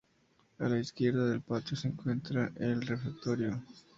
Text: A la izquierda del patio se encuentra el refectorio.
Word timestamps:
A 0.57 0.67
la 0.67 0.79
izquierda 0.79 1.27
del 1.27 1.41
patio 1.41 1.77
se 1.77 1.89
encuentra 1.89 2.51
el 2.55 2.81
refectorio. 2.81 3.61